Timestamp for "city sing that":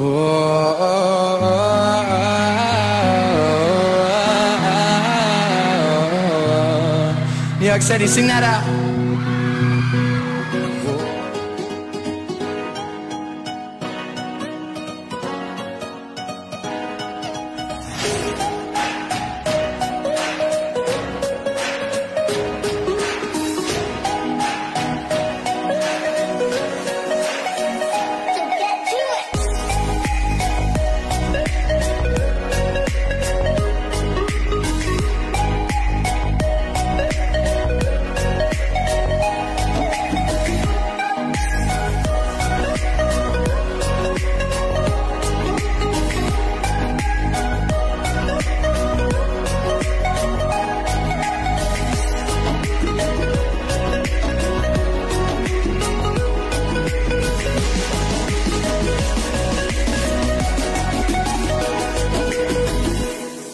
7.82-8.42